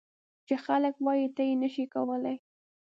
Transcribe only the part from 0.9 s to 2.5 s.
وایي ته یې نه شې کولای.